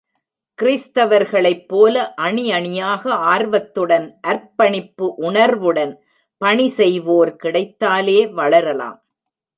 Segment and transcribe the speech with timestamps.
[0.59, 2.13] கிறிஸ்தவர்களைப் போல
[2.15, 3.13] அணி அணி யாக
[3.33, 5.93] ஆர்வத்துடன் அர்ப்பணிப்பு உணர்வுடன்
[6.41, 8.99] பணி செய்வோர் கிடைத்தாலே வளரலாம்.